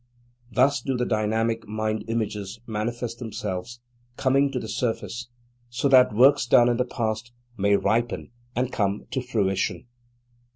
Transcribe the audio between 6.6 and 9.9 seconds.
in the past may ripen and come to fruition.